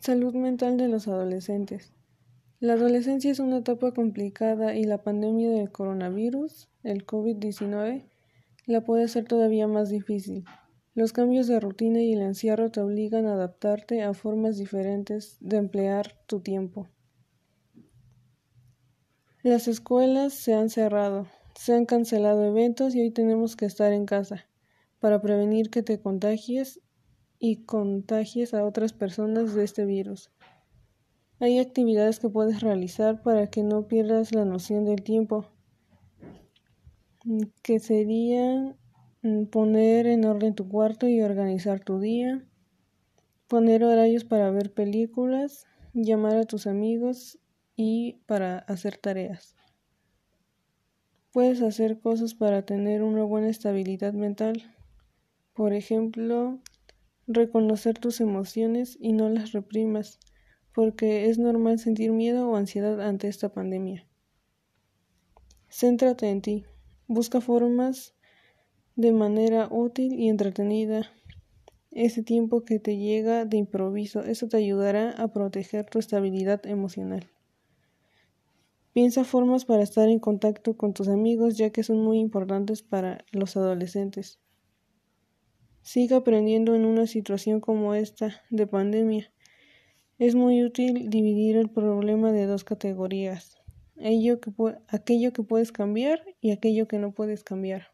Salud 0.00 0.34
mental 0.34 0.78
de 0.78 0.88
los 0.88 1.08
adolescentes. 1.08 1.92
La 2.58 2.72
adolescencia 2.72 3.30
es 3.30 3.38
una 3.38 3.58
etapa 3.58 3.92
complicada 3.92 4.74
y 4.74 4.84
la 4.84 5.02
pandemia 5.02 5.50
del 5.50 5.70
coronavirus, 5.70 6.70
el 6.82 7.04
COVID-19, 7.04 8.06
la 8.64 8.80
puede 8.80 9.04
hacer 9.04 9.26
todavía 9.26 9.66
más 9.66 9.90
difícil. 9.90 10.46
Los 10.94 11.12
cambios 11.12 11.48
de 11.48 11.60
rutina 11.60 12.00
y 12.00 12.14
el 12.14 12.22
encierro 12.22 12.70
te 12.70 12.80
obligan 12.80 13.26
a 13.26 13.34
adaptarte 13.34 14.02
a 14.02 14.14
formas 14.14 14.56
diferentes 14.56 15.36
de 15.40 15.58
emplear 15.58 16.16
tu 16.26 16.40
tiempo. 16.40 16.88
Las 19.42 19.68
escuelas 19.68 20.32
se 20.32 20.54
han 20.54 20.70
cerrado, 20.70 21.26
se 21.54 21.74
han 21.74 21.84
cancelado 21.84 22.42
eventos 22.46 22.94
y 22.94 23.02
hoy 23.02 23.10
tenemos 23.10 23.54
que 23.54 23.66
estar 23.66 23.92
en 23.92 24.06
casa 24.06 24.46
para 24.98 25.20
prevenir 25.20 25.68
que 25.68 25.82
te 25.82 26.00
contagies 26.00 26.80
y 27.40 27.64
contagies 27.64 28.54
a 28.54 28.64
otras 28.64 28.92
personas 28.92 29.54
de 29.54 29.64
este 29.64 29.86
virus. 29.86 30.30
Hay 31.40 31.58
actividades 31.58 32.20
que 32.20 32.28
puedes 32.28 32.60
realizar 32.60 33.22
para 33.22 33.46
que 33.46 33.62
no 33.62 33.88
pierdas 33.88 34.34
la 34.34 34.44
noción 34.44 34.84
del 34.84 35.02
tiempo, 35.02 35.46
que 37.62 37.80
serían 37.80 38.76
mm, 39.22 39.44
poner 39.46 40.06
en 40.06 40.26
orden 40.26 40.54
tu 40.54 40.68
cuarto 40.68 41.08
y 41.08 41.22
organizar 41.22 41.80
tu 41.80 41.98
día, 41.98 42.46
poner 43.48 43.84
horarios 43.84 44.24
para 44.24 44.50
ver 44.50 44.74
películas, 44.74 45.66
llamar 45.94 46.36
a 46.36 46.44
tus 46.44 46.66
amigos 46.66 47.38
y 47.74 48.20
para 48.26 48.58
hacer 48.58 48.98
tareas. 48.98 49.56
Puedes 51.32 51.62
hacer 51.62 52.00
cosas 52.00 52.34
para 52.34 52.66
tener 52.66 53.02
una 53.02 53.22
buena 53.22 53.48
estabilidad 53.48 54.12
mental. 54.12 54.74
Por 55.54 55.72
ejemplo, 55.72 56.58
reconocer 57.26 57.98
tus 57.98 58.20
emociones 58.20 58.96
y 59.00 59.12
no 59.12 59.28
las 59.28 59.52
reprimas, 59.52 60.18
porque 60.74 61.28
es 61.28 61.38
normal 61.38 61.78
sentir 61.78 62.12
miedo 62.12 62.48
o 62.48 62.56
ansiedad 62.56 63.00
ante 63.00 63.28
esta 63.28 63.52
pandemia. 63.52 64.06
Céntrate 65.68 66.28
en 66.28 66.42
ti, 66.42 66.64
busca 67.06 67.40
formas 67.40 68.14
de 68.96 69.12
manera 69.12 69.68
útil 69.70 70.18
y 70.18 70.28
entretenida 70.28 71.10
ese 71.90 72.22
tiempo 72.22 72.64
que 72.64 72.78
te 72.78 72.96
llega 72.96 73.44
de 73.44 73.56
improviso, 73.56 74.22
eso 74.22 74.48
te 74.48 74.56
ayudará 74.56 75.10
a 75.10 75.32
proteger 75.32 75.86
tu 75.86 75.98
estabilidad 75.98 76.64
emocional. 76.66 77.28
Piensa 78.92 79.24
formas 79.24 79.64
para 79.64 79.82
estar 79.82 80.08
en 80.08 80.18
contacto 80.18 80.76
con 80.76 80.94
tus 80.94 81.08
amigos 81.08 81.56
ya 81.56 81.70
que 81.70 81.82
son 81.82 81.98
muy 82.04 82.18
importantes 82.18 82.82
para 82.82 83.24
los 83.32 83.56
adolescentes. 83.56 84.40
Siga 85.82 86.18
aprendiendo 86.18 86.74
en 86.74 86.84
una 86.84 87.06
situación 87.06 87.60
como 87.60 87.94
esta 87.94 88.42
de 88.50 88.66
pandemia. 88.66 89.32
Es 90.18 90.34
muy 90.34 90.62
útil 90.62 91.08
dividir 91.08 91.56
el 91.56 91.70
problema 91.70 92.32
de 92.32 92.46
dos 92.46 92.64
categorías, 92.64 93.58
aquello 93.96 94.40
que, 95.32 95.42
puedes 95.42 95.72
cambiar 95.72 96.22
y 96.40 96.50
aquello 96.50 96.86
que 96.86 96.98
no 96.98 97.12
puedes 97.12 97.42
cambiar. 97.42 97.88